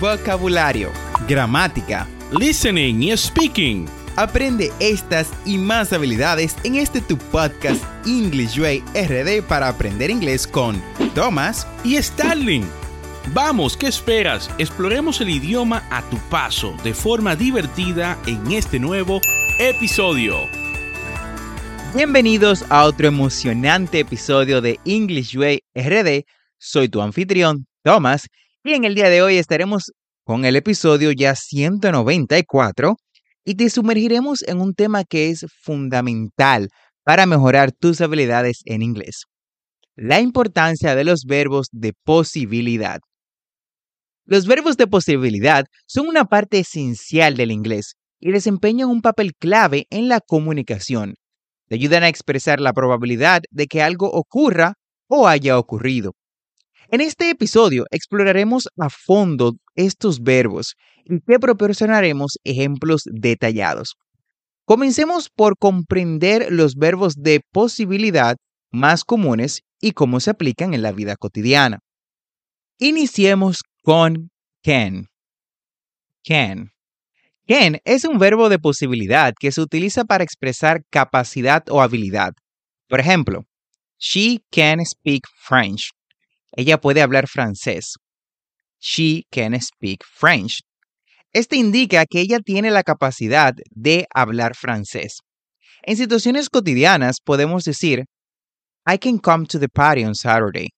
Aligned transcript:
vocabulario, 0.00 0.90
gramática, 1.26 2.06
listening 2.38 3.02
y 3.02 3.16
speaking. 3.16 3.86
Aprende 4.16 4.72
estas 4.80 5.30
y 5.44 5.58
más 5.58 5.92
habilidades 5.92 6.56
en 6.64 6.76
este 6.76 7.00
tu 7.00 7.16
podcast 7.18 7.82
English 8.06 8.58
Way 8.58 8.82
RD 8.94 9.42
para 9.46 9.68
aprender 9.68 10.10
inglés 10.10 10.46
con 10.46 10.82
Thomas 11.14 11.66
y 11.84 12.00
Starling. 12.02 12.64
Vamos, 13.34 13.76
¿qué 13.76 13.88
esperas? 13.88 14.50
Exploremos 14.58 15.20
el 15.20 15.30
idioma 15.30 15.82
a 15.90 16.02
tu 16.08 16.16
paso 16.30 16.74
de 16.84 16.94
forma 16.94 17.34
divertida 17.34 18.18
en 18.26 18.52
este 18.52 18.78
nuevo 18.78 19.20
episodio. 19.58 20.48
Bienvenidos 21.94 22.64
a 22.70 22.84
otro 22.84 23.08
emocionante 23.08 24.00
episodio 24.00 24.60
de 24.60 24.78
English 24.84 25.36
Way 25.36 25.62
RD. 25.74 26.24
Soy 26.58 26.88
tu 26.88 27.02
anfitrión, 27.02 27.66
Thomas, 27.82 28.28
y 28.68 28.74
en 28.74 28.84
el 28.84 28.94
día 28.94 29.08
de 29.08 29.22
hoy 29.22 29.36
estaremos 29.36 29.92
con 30.24 30.44
el 30.44 30.56
episodio 30.56 31.12
ya 31.12 31.36
194 31.36 32.96
y 33.44 33.54
te 33.54 33.70
sumergiremos 33.70 34.42
en 34.42 34.60
un 34.60 34.74
tema 34.74 35.04
que 35.04 35.30
es 35.30 35.46
fundamental 35.62 36.68
para 37.04 37.26
mejorar 37.26 37.70
tus 37.70 38.00
habilidades 38.00 38.62
en 38.64 38.82
inglés. 38.82 39.24
La 39.94 40.20
importancia 40.20 40.96
de 40.96 41.04
los 41.04 41.22
verbos 41.26 41.68
de 41.70 41.92
posibilidad. 42.04 42.98
Los 44.24 44.48
verbos 44.48 44.76
de 44.76 44.88
posibilidad 44.88 45.66
son 45.86 46.08
una 46.08 46.24
parte 46.24 46.58
esencial 46.58 47.36
del 47.36 47.52
inglés 47.52 47.94
y 48.18 48.32
desempeñan 48.32 48.88
un 48.88 49.00
papel 49.00 49.34
clave 49.38 49.86
en 49.90 50.08
la 50.08 50.20
comunicación. 50.20 51.14
Te 51.68 51.76
ayudan 51.76 52.02
a 52.02 52.08
expresar 52.08 52.60
la 52.60 52.72
probabilidad 52.72 53.42
de 53.50 53.68
que 53.68 53.82
algo 53.82 54.10
ocurra 54.10 54.74
o 55.08 55.28
haya 55.28 55.56
ocurrido. 55.56 56.14
En 56.88 57.00
este 57.00 57.30
episodio 57.30 57.84
exploraremos 57.90 58.68
a 58.78 58.88
fondo 58.90 59.56
estos 59.74 60.22
verbos 60.22 60.76
y 61.04 61.18
te 61.18 61.40
proporcionaremos 61.40 62.38
ejemplos 62.44 63.02
detallados. 63.06 63.96
Comencemos 64.64 65.28
por 65.28 65.56
comprender 65.58 66.48
los 66.50 66.76
verbos 66.76 67.14
de 67.16 67.40
posibilidad 67.52 68.36
más 68.70 69.04
comunes 69.04 69.62
y 69.80 69.92
cómo 69.92 70.20
se 70.20 70.30
aplican 70.30 70.74
en 70.74 70.82
la 70.82 70.92
vida 70.92 71.16
cotidiana. 71.16 71.80
Iniciemos 72.78 73.58
con 73.82 74.30
can. 74.62 75.06
Can. 76.24 76.70
Can 77.48 77.78
es 77.84 78.04
un 78.04 78.18
verbo 78.18 78.48
de 78.48 78.58
posibilidad 78.58 79.32
que 79.38 79.50
se 79.50 79.60
utiliza 79.60 80.04
para 80.04 80.24
expresar 80.24 80.82
capacidad 80.90 81.62
o 81.68 81.80
habilidad. 81.80 82.32
Por 82.88 83.00
ejemplo, 83.00 83.44
she 83.98 84.40
can 84.50 84.84
speak 84.84 85.22
French. 85.42 85.95
Ella 86.56 86.78
puede 86.78 87.02
hablar 87.02 87.28
francés. 87.28 87.94
She 88.80 89.24
can 89.30 89.60
speak 89.60 90.02
French. 90.04 90.60
Este 91.32 91.56
indica 91.56 92.06
que 92.06 92.20
ella 92.20 92.40
tiene 92.40 92.70
la 92.70 92.82
capacidad 92.82 93.52
de 93.70 94.06
hablar 94.14 94.54
francés. 94.56 95.18
En 95.82 95.96
situaciones 95.96 96.48
cotidianas 96.48 97.20
podemos 97.22 97.64
decir, 97.64 98.04
I 98.86 98.98
can 98.98 99.18
come 99.18 99.46
to 99.46 99.58
the 99.58 99.68
party 99.68 100.04
on 100.04 100.14
Saturday. 100.14 100.68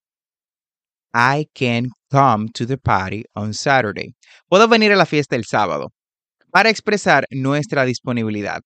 I 1.14 1.46
can 1.54 1.90
come 2.10 2.48
to 2.54 2.66
the 2.66 2.76
party 2.76 3.24
on 3.34 3.54
Saturday. 3.54 4.14
Puedo 4.48 4.68
venir 4.68 4.92
a 4.92 4.96
la 4.96 5.06
fiesta 5.06 5.36
el 5.36 5.44
sábado 5.44 5.92
para 6.50 6.70
expresar 6.70 7.26
nuestra 7.30 7.84
disponibilidad. 7.84 8.60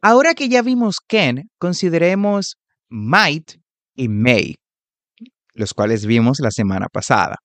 Ahora 0.00 0.34
que 0.34 0.48
ya 0.48 0.62
vimos 0.62 1.00
can, 1.00 1.48
consideremos 1.58 2.56
might 2.88 3.56
y 3.96 4.08
may, 4.08 4.54
los 5.54 5.72
cuales 5.72 6.04
vimos 6.06 6.38
la 6.40 6.50
semana 6.50 6.88
pasada. 6.92 7.36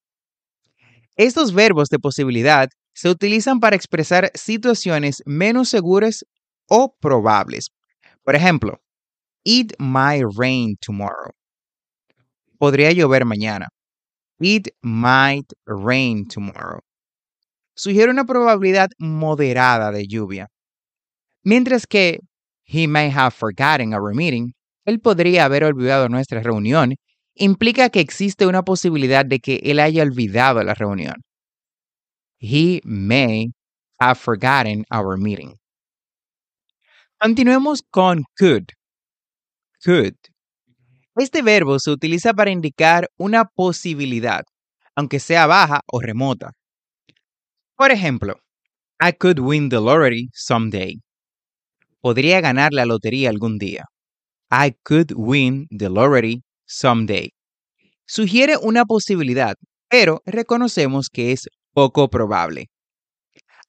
Estos 1.15 1.53
verbos 1.53 1.89
de 1.89 1.99
posibilidad 1.99 2.69
se 2.93 3.09
utilizan 3.09 3.59
para 3.59 3.75
expresar 3.75 4.31
situaciones 4.33 5.21
menos 5.25 5.69
seguras 5.69 6.25
o 6.67 6.93
probables. 6.99 7.69
Por 8.23 8.35
ejemplo, 8.35 8.77
it 9.43 9.73
might 9.79 10.23
rain 10.37 10.75
tomorrow. 10.81 11.31
Podría 12.57 12.91
llover 12.91 13.25
mañana. 13.25 13.67
It 14.39 14.69
might 14.81 15.51
rain 15.65 16.27
tomorrow. 16.27 16.81
Sugiere 17.75 18.11
una 18.11 18.25
probabilidad 18.25 18.89
moderada 18.97 19.91
de 19.91 20.05
lluvia. 20.07 20.47
Mientras 21.43 21.87
que 21.87 22.19
he 22.65 22.87
may 22.87 23.09
have 23.09 23.33
forgotten 23.33 23.93
our 23.93 24.13
meeting, 24.13 24.53
él 24.85 24.99
podría 24.99 25.45
haber 25.45 25.63
olvidado 25.63 26.09
nuestra 26.09 26.41
reunión 26.41 26.95
implica 27.39 27.89
que 27.89 27.99
existe 27.99 28.45
una 28.45 28.63
posibilidad 28.63 29.25
de 29.25 29.39
que 29.39 29.59
él 29.63 29.79
haya 29.79 30.03
olvidado 30.03 30.63
la 30.63 30.73
reunión. 30.75 31.15
He 32.39 32.81
may 32.83 33.51
have 33.99 34.19
forgotten 34.19 34.85
our 34.91 35.17
meeting. 35.17 35.55
Continuemos 37.19 37.81
con 37.91 38.23
could. 38.37 38.67
Could. 39.83 40.15
Este 41.15 41.41
verbo 41.41 41.79
se 41.79 41.91
utiliza 41.91 42.33
para 42.33 42.51
indicar 42.51 43.09
una 43.17 43.43
posibilidad, 43.43 44.43
aunque 44.95 45.19
sea 45.19 45.47
baja 45.47 45.81
o 45.87 45.99
remota. 45.99 46.51
Por 47.75 47.91
ejemplo, 47.91 48.39
I 49.01 49.13
could 49.13 49.39
win 49.39 49.69
the 49.69 49.79
lottery 49.79 50.29
someday. 50.33 51.01
Podría 52.01 52.39
ganar 52.39 52.71
la 52.71 52.85
lotería 52.85 53.29
algún 53.29 53.57
día. 53.57 53.85
I 54.51 54.75
could 54.83 55.11
win 55.15 55.67
the 55.69 55.89
lottery 55.89 56.43
someday. 56.69 57.31
Sugiere 58.05 58.57
una 58.57 58.85
posibilidad, 58.85 59.55
pero 59.89 60.21
reconocemos 60.25 61.09
que 61.09 61.31
es 61.31 61.47
poco 61.73 62.09
probable. 62.09 62.67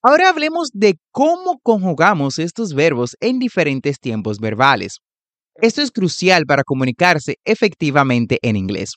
Ahora 0.03 0.29
hablemos 0.29 0.69
de 0.73 0.95
cómo 1.11 1.59
conjugamos 1.61 2.39
estos 2.39 2.73
verbos 2.73 3.15
en 3.19 3.39
diferentes 3.39 3.99
tiempos 3.99 4.39
verbales. 4.39 4.97
Esto 5.55 5.81
es 5.81 5.91
crucial 5.91 6.45
para 6.45 6.63
comunicarse 6.63 7.35
efectivamente 7.45 8.39
en 8.41 8.55
inglés. 8.55 8.93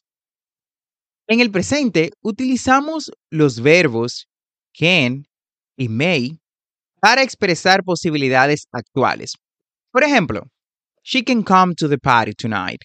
En 1.27 1.41
el 1.41 1.51
presente 1.51 2.11
utilizamos 2.23 3.11
los 3.31 3.61
verbos 3.61 4.27
can 4.79 5.25
y 5.77 5.89
may 5.89 6.39
para 7.01 7.23
expresar 7.23 7.83
posibilidades 7.83 8.67
actuales. 8.73 9.33
Por 9.91 10.05
ejemplo, 10.05 10.43
she 11.03 11.23
can 11.23 11.43
come 11.43 11.75
to 11.75 11.89
the 11.89 11.99
party 11.99 12.33
tonight. 12.33 12.81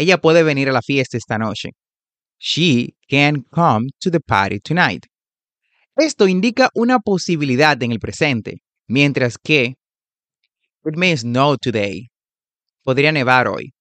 Ella 0.00 0.16
puede 0.16 0.42
venir 0.42 0.66
a 0.70 0.72
la 0.72 0.80
fiesta 0.80 1.18
esta 1.18 1.36
noche. 1.36 1.72
She 2.38 2.94
can 3.06 3.42
come 3.50 3.90
to 4.00 4.10
the 4.10 4.20
party 4.20 4.58
tonight. 4.58 5.04
Esto 5.94 6.26
indica 6.26 6.70
una 6.74 7.00
posibilidad 7.00 7.82
en 7.82 7.92
el 7.92 7.98
presente, 7.98 8.62
mientras 8.88 9.36
que 9.36 9.74
it 10.86 10.96
may 10.96 11.14
snow 11.14 11.58
today. 11.58 12.08
Podría 12.82 13.12
nevar 13.12 13.46
hoy. 13.46 13.74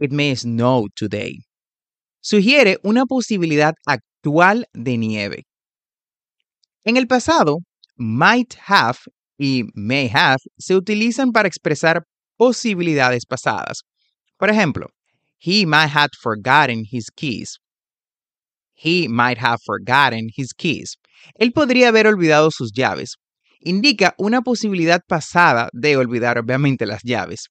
It 0.00 0.10
may 0.10 0.34
snow 0.34 0.88
today. 0.96 1.44
Sugiere 2.20 2.78
una 2.82 3.04
posibilidad 3.06 3.74
actual 3.86 4.66
de 4.72 4.98
nieve. 4.98 5.44
En 6.84 6.96
el 6.96 7.06
pasado, 7.06 7.58
might 7.96 8.56
have 8.66 8.98
y 9.38 9.62
may 9.74 10.10
have 10.12 10.38
se 10.58 10.74
utilizan 10.74 11.30
para 11.30 11.46
expresar 11.46 12.02
posibilidades 12.36 13.24
pasadas. 13.24 13.84
Por 14.36 14.50
ejemplo, 14.50 14.88
He 15.38 15.66
might 15.66 15.90
have 15.90 16.10
forgotten 16.20 16.84
his 16.90 17.10
keys. 17.14 17.58
He 18.74 19.08
might 19.08 19.38
have 19.38 19.58
forgotten 19.64 20.28
his 20.34 20.52
keys. 20.52 20.96
Él 21.38 21.52
podría 21.52 21.88
haber 21.88 22.06
olvidado 22.06 22.50
sus 22.50 22.72
llaves. 22.72 23.16
Indica 23.60 24.14
una 24.18 24.42
posibilidad 24.42 25.00
pasada 25.06 25.68
de 25.72 25.96
olvidar 25.96 26.38
obviamente 26.38 26.86
las 26.86 27.02
llaves. 27.02 27.48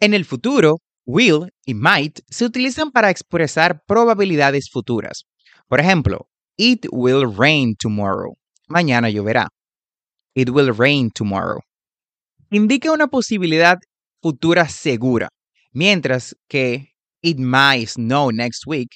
En 0.00 0.14
el 0.14 0.24
futuro, 0.24 0.78
will 1.06 1.48
y 1.64 1.74
might 1.74 2.20
se 2.28 2.44
utilizan 2.44 2.90
para 2.90 3.10
expresar 3.10 3.82
probabilidades 3.86 4.68
futuras. 4.70 5.24
Por 5.68 5.80
ejemplo, 5.80 6.28
it 6.58 6.86
will 6.92 7.24
rain 7.24 7.74
tomorrow. 7.76 8.34
Mañana 8.68 9.08
lloverá. 9.08 9.48
It 10.34 10.50
will 10.50 10.72
rain 10.72 11.10
tomorrow. 11.10 11.60
Indica 12.50 12.92
una 12.92 13.06
posibilidad 13.06 13.78
futura 14.20 14.68
segura, 14.68 15.28
mientras 15.76 16.34
que 16.48 16.94
It 17.22 17.38
might 17.38 17.88
snow 17.88 18.30
next 18.30 18.66
week. 18.66 18.88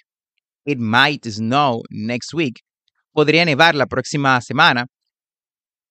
It 0.65 0.79
might 0.79 1.25
snow 1.25 1.83
next 1.91 2.33
week. 2.33 2.61
Podría 3.13 3.45
nevar 3.45 3.75
la 3.75 3.87
próxima 3.87 4.41
semana. 4.41 4.87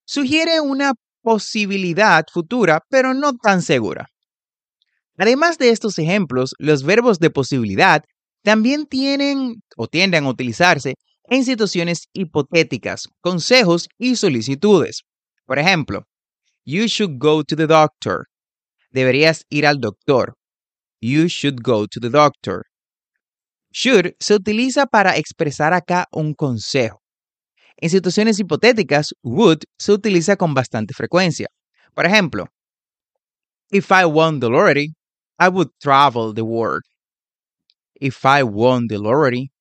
Sugiere 0.05 0.61
una 0.61 0.93
posibilidad 1.21 2.25
futura, 2.31 2.79
pero 2.89 3.13
no 3.13 3.33
tan 3.33 3.61
segura. 3.61 4.07
Además 5.17 5.57
de 5.57 5.69
estos 5.69 5.99
ejemplos, 5.99 6.53
los 6.59 6.83
verbos 6.83 7.19
de 7.19 7.29
posibilidad 7.29 8.03
también 8.41 8.85
tienen 8.85 9.61
o 9.75 9.87
tienden 9.87 10.25
a 10.25 10.29
utilizarse 10.29 10.95
en 11.25 11.43
situaciones 11.43 12.07
hipotéticas, 12.13 13.09
consejos 13.21 13.89
y 13.97 14.15
solicitudes. 14.15 15.01
Por 15.45 15.59
ejemplo, 15.59 16.05
you 16.65 16.87
should 16.87 17.17
go 17.19 17.43
to 17.43 17.55
the 17.55 17.67
doctor. 17.67 18.25
Deberías 18.91 19.43
ir 19.49 19.67
al 19.67 19.79
doctor. 19.79 20.38
You 21.01 21.27
should 21.27 21.61
go 21.63 21.87
to 21.87 21.99
the 21.99 22.09
doctor. 22.09 22.65
Should 23.71 24.15
se 24.19 24.35
utiliza 24.35 24.85
para 24.85 25.15
expresar 25.15 25.73
acá 25.73 26.07
un 26.11 26.33
consejo. 26.33 27.01
En 27.77 27.89
situaciones 27.89 28.39
hipotéticas, 28.39 29.13
would 29.23 29.63
se 29.77 29.93
utiliza 29.93 30.35
con 30.35 30.53
bastante 30.53 30.93
frecuencia. 30.93 31.47
Por 31.93 32.05
ejemplo, 32.05 32.47
If 33.71 33.91
I 33.91 34.05
won 34.05 34.39
the 34.39 34.49
lottery, 34.49 34.95
I 35.39 35.47
would 35.47 35.69
travel 35.79 36.33
the 36.33 36.41
world. 36.41 36.83
If 38.01 38.25
I 38.25 38.43
won 38.43 38.87
the 38.87 38.97
lottery, 38.97 39.51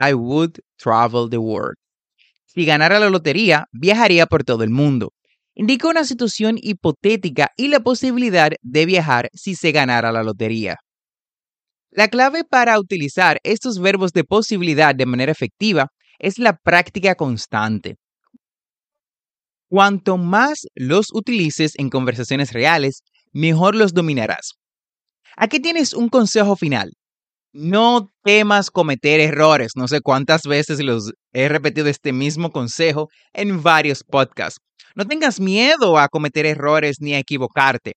I 0.00 0.14
would 0.14 0.58
travel 0.78 1.28
the 1.28 1.38
world. 1.38 1.76
Si 2.46 2.64
ganara 2.64 2.98
la 2.98 3.10
lotería, 3.10 3.66
viajaría 3.72 4.26
por 4.26 4.42
todo 4.42 4.64
el 4.64 4.70
mundo. 4.70 5.12
Indica 5.54 5.88
una 5.88 6.04
situación 6.04 6.56
hipotética 6.60 7.50
y 7.56 7.68
la 7.68 7.80
posibilidad 7.80 8.52
de 8.62 8.86
viajar 8.86 9.28
si 9.34 9.54
se 9.54 9.70
ganara 9.72 10.12
la 10.12 10.22
lotería. 10.22 10.78
La 11.90 12.08
clave 12.08 12.44
para 12.44 12.78
utilizar 12.78 13.38
estos 13.44 13.80
verbos 13.80 14.12
de 14.12 14.24
posibilidad 14.24 14.94
de 14.94 15.06
manera 15.06 15.32
efectiva 15.32 15.88
es 16.18 16.38
la 16.38 16.56
práctica 16.56 17.14
constante. 17.14 17.96
Cuanto 19.70 20.16
más 20.16 20.66
los 20.74 21.08
utilices 21.12 21.72
en 21.78 21.90
conversaciones 21.90 22.52
reales, 22.52 23.02
mejor 23.32 23.74
los 23.74 23.92
dominarás. 23.92 24.54
Aquí 25.36 25.60
tienes 25.60 25.94
un 25.94 26.08
consejo 26.08 26.56
final. 26.56 26.92
No 27.52 28.10
temas 28.22 28.70
cometer 28.70 29.20
errores. 29.20 29.72
No 29.74 29.88
sé 29.88 30.00
cuántas 30.00 30.42
veces 30.42 30.82
los 30.82 31.12
he 31.32 31.48
repetido 31.48 31.88
este 31.88 32.12
mismo 32.12 32.50
consejo 32.50 33.08
en 33.32 33.62
varios 33.62 34.04
podcasts. 34.04 34.60
No 34.94 35.06
tengas 35.06 35.40
miedo 35.40 35.98
a 35.98 36.08
cometer 36.08 36.44
errores 36.44 36.96
ni 37.00 37.14
a 37.14 37.18
equivocarte. 37.18 37.92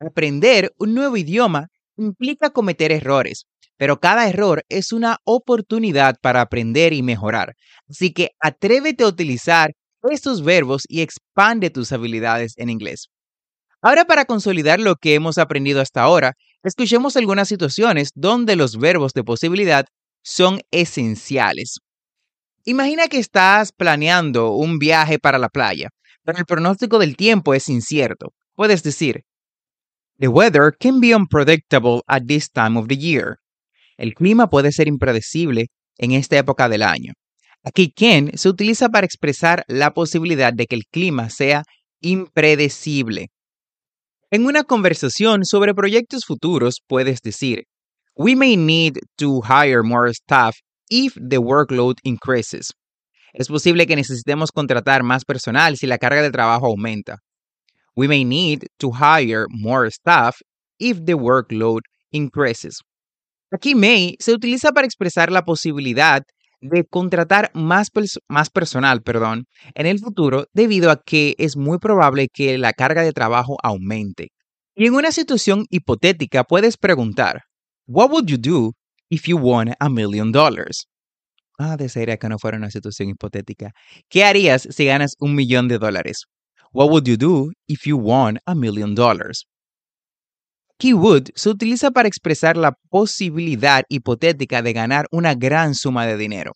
Aprender 0.00 0.72
un 0.78 0.94
nuevo 0.94 1.16
idioma 1.16 1.68
implica 1.98 2.50
cometer 2.50 2.92
errores, 2.92 3.46
pero 3.76 4.00
cada 4.00 4.28
error 4.28 4.64
es 4.68 4.92
una 4.92 5.18
oportunidad 5.24 6.16
para 6.20 6.40
aprender 6.40 6.92
y 6.92 7.02
mejorar. 7.02 7.54
Así 7.88 8.12
que 8.12 8.30
atrévete 8.40 9.04
a 9.04 9.08
utilizar 9.08 9.72
estos 10.02 10.42
verbos 10.42 10.84
y 10.88 11.02
expande 11.02 11.70
tus 11.70 11.92
habilidades 11.92 12.54
en 12.56 12.70
inglés. 12.70 13.08
Ahora 13.82 14.04
para 14.04 14.24
consolidar 14.24 14.80
lo 14.80 14.96
que 14.96 15.14
hemos 15.14 15.38
aprendido 15.38 15.80
hasta 15.80 16.02
ahora, 16.02 16.32
escuchemos 16.64 17.16
algunas 17.16 17.48
situaciones 17.48 18.10
donde 18.14 18.56
los 18.56 18.76
verbos 18.76 19.12
de 19.12 19.24
posibilidad 19.24 19.86
son 20.22 20.60
esenciales. 20.70 21.78
Imagina 22.64 23.08
que 23.08 23.18
estás 23.18 23.72
planeando 23.72 24.52
un 24.52 24.78
viaje 24.78 25.18
para 25.18 25.38
la 25.38 25.48
playa, 25.48 25.90
pero 26.24 26.38
el 26.38 26.44
pronóstico 26.44 26.98
del 26.98 27.16
tiempo 27.16 27.54
es 27.54 27.68
incierto. 27.68 28.32
Puedes 28.54 28.82
decir, 28.82 29.22
The 30.18 30.28
weather 30.28 30.72
can 30.72 31.00
be 31.00 31.14
unpredictable 31.14 32.02
at 32.08 32.26
this 32.26 32.50
time 32.50 32.76
of 32.76 32.88
the 32.88 32.96
year. 32.96 33.36
El 33.96 34.14
clima 34.14 34.48
puede 34.48 34.72
ser 34.72 34.88
impredecible 34.88 35.68
en 35.96 36.12
esta 36.12 36.36
época 36.36 36.68
del 36.68 36.82
año. 36.82 37.12
Aquí 37.64 37.92
can 37.92 38.36
se 38.36 38.48
utiliza 38.48 38.88
para 38.88 39.06
expresar 39.06 39.64
la 39.68 39.92
posibilidad 39.92 40.52
de 40.52 40.66
que 40.66 40.74
el 40.74 40.86
clima 40.90 41.30
sea 41.30 41.62
impredecible. 42.00 43.28
En 44.30 44.46
una 44.46 44.64
conversación 44.64 45.44
sobre 45.44 45.74
proyectos 45.74 46.24
futuros 46.26 46.82
puedes 46.86 47.20
decir, 47.22 47.64
We 48.16 48.34
may 48.34 48.56
need 48.56 48.98
to 49.18 49.40
hire 49.42 49.82
more 49.84 50.10
staff 50.10 50.56
if 50.90 51.14
the 51.14 51.38
workload 51.38 51.98
increases. 52.02 52.72
Es 53.32 53.46
posible 53.46 53.86
que 53.86 53.94
necesitemos 53.94 54.50
contratar 54.50 55.04
más 55.04 55.24
personal 55.24 55.76
si 55.76 55.86
la 55.86 55.98
carga 55.98 56.22
de 56.22 56.32
trabajo 56.32 56.66
aumenta. 56.66 57.18
We 57.98 58.06
may 58.06 58.24
need 58.24 58.68
to 58.78 58.92
hire 58.92 59.46
more 59.50 59.90
staff 59.90 60.36
if 60.78 61.04
the 61.04 61.14
workload 61.14 61.80
increases. 62.12 62.80
Aquí 63.50 63.74
may 63.74 64.14
se 64.20 64.32
utiliza 64.32 64.70
para 64.70 64.86
expresar 64.86 65.32
la 65.32 65.42
posibilidad 65.42 66.22
de 66.60 66.84
contratar 66.84 67.50
más, 67.54 67.88
más 68.28 68.50
personal 68.50 69.02
perdón, 69.02 69.46
en 69.74 69.86
el 69.86 69.98
futuro 69.98 70.46
debido 70.52 70.92
a 70.92 71.02
que 71.04 71.34
es 71.38 71.56
muy 71.56 71.78
probable 71.78 72.28
que 72.32 72.56
la 72.56 72.72
carga 72.72 73.02
de 73.02 73.12
trabajo 73.12 73.56
aumente. 73.64 74.28
Y 74.76 74.86
en 74.86 74.94
una 74.94 75.10
situación 75.10 75.64
hipotética 75.68 76.44
puedes 76.44 76.76
preguntar, 76.76 77.40
What 77.88 78.12
would 78.12 78.26
you 78.26 78.38
do 78.38 78.74
if 79.10 79.26
you 79.26 79.36
won 79.36 79.74
a 79.80 79.88
million 79.88 80.30
dollars? 80.30 80.86
Ah, 81.58 81.76
desearía 81.76 82.16
que 82.16 82.28
no 82.28 82.38
fuera 82.38 82.58
una 82.58 82.70
situación 82.70 83.08
hipotética. 83.08 83.72
¿Qué 84.08 84.22
harías 84.22 84.68
si 84.70 84.84
ganas 84.84 85.16
un 85.18 85.34
millón 85.34 85.66
de 85.66 85.78
dólares? 85.78 86.26
What 86.72 86.90
would 86.90 87.06
you 87.06 87.16
do 87.16 87.52
if 87.66 87.86
you 87.86 87.96
won 87.96 88.38
a 88.46 88.54
million 88.54 88.94
dollars? 88.94 89.46
Key 90.78 90.92
would 90.92 91.30
se 91.34 91.48
utiliza 91.50 91.90
para 91.90 92.08
expresar 92.08 92.56
la 92.56 92.72
posibilidad 92.90 93.82
hipotética 93.88 94.62
de 94.62 94.72
ganar 94.72 95.06
una 95.10 95.34
gran 95.34 95.74
suma 95.74 96.06
de 96.06 96.16
dinero. 96.16 96.52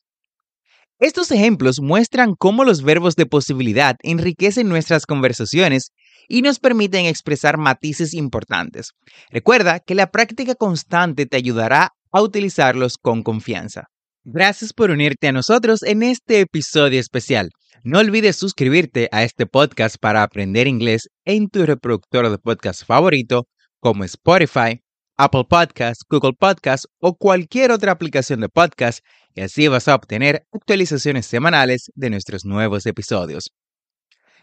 Estos 1.00 1.32
ejemplos 1.32 1.80
muestran 1.80 2.34
cómo 2.38 2.62
los 2.62 2.84
verbos 2.84 3.16
de 3.16 3.26
posibilidad 3.26 3.96
enriquecen 4.04 4.68
nuestras 4.68 5.06
conversaciones 5.06 5.90
y 6.28 6.42
nos 6.42 6.60
permiten 6.60 7.06
expresar 7.06 7.58
matices 7.58 8.14
importantes. 8.14 8.90
Recuerda 9.30 9.80
que 9.80 9.96
la 9.96 10.12
práctica 10.12 10.54
constante 10.54 11.26
te 11.26 11.36
ayudará 11.36 11.90
a 12.12 12.22
utilizarlos 12.22 12.98
con 12.98 13.24
confianza. 13.24 13.88
Gracias 14.22 14.72
por 14.72 14.92
unirte 14.92 15.26
a 15.26 15.32
nosotros 15.32 15.82
en 15.82 16.04
este 16.04 16.38
episodio 16.38 17.00
especial. 17.00 17.50
No 17.84 17.98
olvides 17.98 18.36
suscribirte 18.36 19.08
a 19.10 19.24
este 19.24 19.44
podcast 19.44 19.96
para 19.98 20.22
aprender 20.22 20.68
inglés 20.68 21.10
en 21.24 21.48
tu 21.48 21.66
reproductor 21.66 22.30
de 22.30 22.38
podcast 22.38 22.86
favorito 22.86 23.48
como 23.80 24.04
Spotify, 24.04 24.80
Apple 25.16 25.46
Podcasts, 25.48 26.04
Google 26.08 26.34
Podcasts 26.38 26.86
o 27.00 27.16
cualquier 27.16 27.72
otra 27.72 27.90
aplicación 27.90 28.38
de 28.38 28.48
podcast 28.48 29.00
y 29.34 29.40
así 29.40 29.66
vas 29.66 29.88
a 29.88 29.96
obtener 29.96 30.46
actualizaciones 30.52 31.26
semanales 31.26 31.90
de 31.96 32.10
nuestros 32.10 32.44
nuevos 32.44 32.86
episodios. 32.86 33.50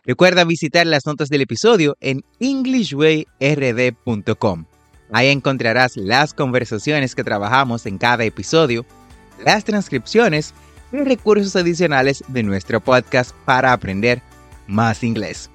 Recuerda 0.04 0.44
visitar 0.44 0.86
las 0.86 1.06
notas 1.06 1.30
del 1.30 1.40
episodio 1.40 1.96
en 2.02 2.26
englishwayrd.com. 2.42 4.66
Ahí 5.14 5.30
encontrarás 5.30 5.96
las 5.96 6.34
conversaciones 6.34 7.16
que 7.16 7.24
trabajamos 7.24 7.86
en 7.86 8.00
cada 8.00 8.26
episodio, 8.26 8.86
las 9.46 9.64
transcripciones 9.64 10.54
y 10.69 10.69
recursos 10.92 11.56
adicionales 11.56 12.24
de 12.28 12.44
nuestro 12.44 12.80
podcast 12.80 13.32
para 13.46 13.74
aprender 13.74 14.22
más 14.68 15.04
inglés. 15.04 15.50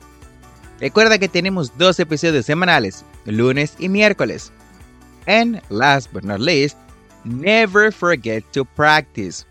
Recuerda 0.80 1.18
que 1.18 1.28
tenemos 1.28 1.76
dos 1.78 1.98
episodios 2.00 2.46
semanales, 2.46 3.04
lunes 3.24 3.74
y 3.78 3.88
miércoles. 3.88 4.52
And 5.26 5.62
last 5.70 6.12
but 6.12 6.24
not 6.24 6.40
least, 6.40 6.76
never 7.24 7.92
forget 7.92 8.44
to 8.52 8.64
practice. 8.64 9.46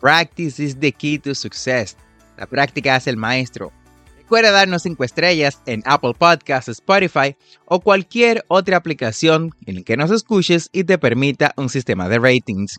Practice 0.00 0.62
is 0.62 0.76
the 0.78 0.92
key 0.92 1.18
to 1.18 1.34
success. 1.34 1.96
La 2.36 2.46
práctica 2.46 2.96
hace 2.96 3.10
el 3.10 3.16
maestro. 3.16 3.72
Recuerda 4.16 4.50
darnos 4.50 4.82
5 4.82 5.04
estrellas 5.04 5.60
en 5.66 5.82
Apple 5.84 6.14
Podcasts, 6.18 6.68
Spotify 6.68 7.36
o 7.66 7.80
cualquier 7.80 8.44
otra 8.48 8.78
aplicación 8.78 9.50
en 9.66 9.74
la 9.74 9.82
que 9.82 9.96
nos 9.98 10.10
escuches 10.10 10.70
y 10.72 10.84
te 10.84 10.96
permita 10.96 11.52
un 11.56 11.68
sistema 11.68 12.08
de 12.08 12.18
ratings. 12.18 12.78